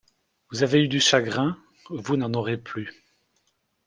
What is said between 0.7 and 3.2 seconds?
eu du chagrin, vous n’en aurez plus.